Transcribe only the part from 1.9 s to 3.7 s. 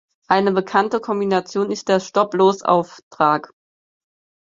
Stop-Loss-Auftrag.